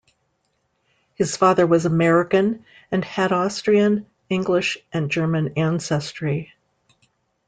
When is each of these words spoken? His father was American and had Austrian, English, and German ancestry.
His 1.13 1.37
father 1.37 1.67
was 1.67 1.85
American 1.85 2.65
and 2.91 3.05
had 3.05 3.31
Austrian, 3.31 4.07
English, 4.31 4.79
and 4.91 5.11
German 5.11 5.53
ancestry. 5.57 6.53